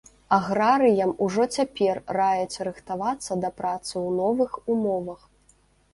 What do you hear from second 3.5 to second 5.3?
працы ў новых умовах.